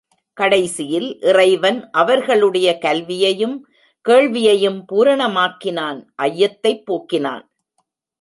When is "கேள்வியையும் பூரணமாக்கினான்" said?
4.01-6.05